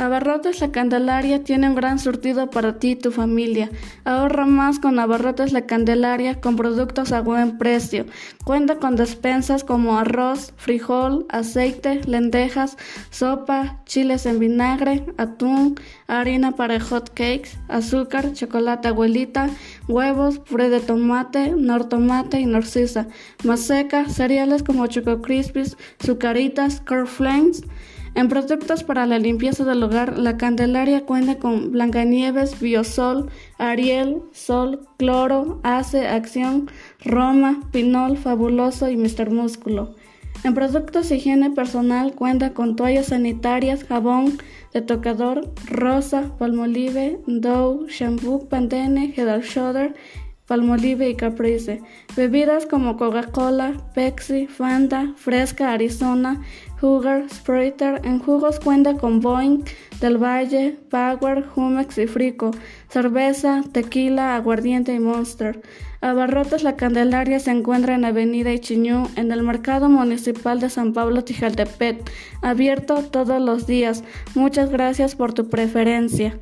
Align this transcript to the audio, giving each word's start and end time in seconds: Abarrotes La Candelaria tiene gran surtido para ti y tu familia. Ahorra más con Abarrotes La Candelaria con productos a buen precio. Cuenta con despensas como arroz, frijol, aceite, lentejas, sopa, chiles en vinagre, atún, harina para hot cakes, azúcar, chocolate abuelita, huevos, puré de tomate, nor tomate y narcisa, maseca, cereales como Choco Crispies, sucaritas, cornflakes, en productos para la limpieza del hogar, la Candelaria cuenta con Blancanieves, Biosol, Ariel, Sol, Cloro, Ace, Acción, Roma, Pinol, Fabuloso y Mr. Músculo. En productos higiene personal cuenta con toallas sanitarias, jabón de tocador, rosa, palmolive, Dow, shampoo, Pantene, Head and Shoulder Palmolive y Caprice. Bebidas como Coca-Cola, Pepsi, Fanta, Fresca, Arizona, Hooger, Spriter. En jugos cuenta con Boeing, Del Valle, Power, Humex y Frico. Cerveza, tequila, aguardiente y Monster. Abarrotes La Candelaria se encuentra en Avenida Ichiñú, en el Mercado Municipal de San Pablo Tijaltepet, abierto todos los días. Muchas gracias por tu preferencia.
Abarrotes 0.00 0.60
La 0.60 0.72
Candelaria 0.72 1.44
tiene 1.44 1.72
gran 1.72 2.00
surtido 2.00 2.50
para 2.50 2.78
ti 2.80 2.90
y 2.90 2.96
tu 2.96 3.12
familia. 3.12 3.70
Ahorra 4.04 4.44
más 4.44 4.80
con 4.80 4.98
Abarrotes 4.98 5.52
La 5.52 5.66
Candelaria 5.66 6.40
con 6.40 6.56
productos 6.56 7.12
a 7.12 7.20
buen 7.20 7.58
precio. 7.58 8.04
Cuenta 8.44 8.78
con 8.78 8.96
despensas 8.96 9.62
como 9.62 9.96
arroz, 9.96 10.52
frijol, 10.56 11.26
aceite, 11.28 12.00
lentejas, 12.06 12.76
sopa, 13.10 13.82
chiles 13.86 14.26
en 14.26 14.40
vinagre, 14.40 15.06
atún, 15.16 15.76
harina 16.08 16.52
para 16.56 16.80
hot 16.80 17.10
cakes, 17.10 17.56
azúcar, 17.68 18.32
chocolate 18.32 18.88
abuelita, 18.88 19.48
huevos, 19.86 20.40
puré 20.40 20.70
de 20.70 20.80
tomate, 20.80 21.54
nor 21.56 21.88
tomate 21.88 22.40
y 22.40 22.46
narcisa, 22.46 23.06
maseca, 23.44 24.08
cereales 24.08 24.64
como 24.64 24.88
Choco 24.88 25.22
Crispies, 25.22 25.76
sucaritas, 26.00 26.80
cornflakes, 26.80 27.62
en 28.14 28.28
productos 28.28 28.84
para 28.84 29.06
la 29.06 29.18
limpieza 29.18 29.64
del 29.64 29.82
hogar, 29.82 30.18
la 30.18 30.36
Candelaria 30.36 31.04
cuenta 31.04 31.38
con 31.38 31.72
Blancanieves, 31.72 32.60
Biosol, 32.60 33.28
Ariel, 33.58 34.22
Sol, 34.32 34.86
Cloro, 34.98 35.60
Ace, 35.64 36.06
Acción, 36.06 36.70
Roma, 37.04 37.60
Pinol, 37.72 38.16
Fabuloso 38.16 38.88
y 38.88 38.96
Mr. 38.96 39.30
Músculo. 39.30 39.94
En 40.44 40.54
productos 40.54 41.10
higiene 41.10 41.50
personal 41.50 42.14
cuenta 42.14 42.52
con 42.54 42.76
toallas 42.76 43.06
sanitarias, 43.06 43.84
jabón 43.84 44.38
de 44.72 44.82
tocador, 44.82 45.52
rosa, 45.66 46.36
palmolive, 46.38 47.18
Dow, 47.26 47.86
shampoo, 47.88 48.48
Pantene, 48.48 49.12
Head 49.16 49.28
and 49.28 49.42
Shoulder 49.42 49.94
Palmolive 50.46 51.08
y 51.08 51.14
Caprice. 51.14 51.80
Bebidas 52.16 52.66
como 52.66 52.96
Coca-Cola, 52.96 53.72
Pepsi, 53.94 54.46
Fanta, 54.46 55.14
Fresca, 55.16 55.72
Arizona, 55.72 56.42
Hooger, 56.84 57.30
Spriter. 57.30 58.02
En 58.04 58.18
jugos 58.18 58.60
cuenta 58.60 58.94
con 58.94 59.20
Boeing, 59.20 59.64
Del 60.00 60.22
Valle, 60.22 60.76
Power, 60.90 61.42
Humex 61.56 61.96
y 61.96 62.06
Frico. 62.06 62.50
Cerveza, 62.90 63.62
tequila, 63.72 64.36
aguardiente 64.36 64.92
y 64.92 64.98
Monster. 64.98 65.62
Abarrotes 66.02 66.62
La 66.62 66.76
Candelaria 66.76 67.40
se 67.40 67.52
encuentra 67.52 67.94
en 67.94 68.04
Avenida 68.04 68.52
Ichiñú, 68.52 69.08
en 69.16 69.32
el 69.32 69.42
Mercado 69.42 69.88
Municipal 69.88 70.60
de 70.60 70.68
San 70.68 70.92
Pablo 70.92 71.24
Tijaltepet, 71.24 72.10
abierto 72.42 73.02
todos 73.04 73.40
los 73.40 73.66
días. 73.66 74.04
Muchas 74.34 74.68
gracias 74.70 75.16
por 75.16 75.32
tu 75.32 75.48
preferencia. 75.48 76.38